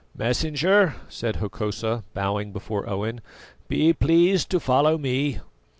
"Messenger," 0.17 0.95
said 1.09 1.35
Hokosa, 1.35 2.03
bowing 2.15 2.51
before 2.51 2.89
Owen, 2.89 3.21
"be 3.67 3.93
pleased 3.93 4.49
to 4.49 4.59
follow 4.59 4.97
me." 4.97 5.41